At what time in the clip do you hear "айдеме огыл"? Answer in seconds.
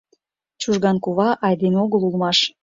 1.47-2.01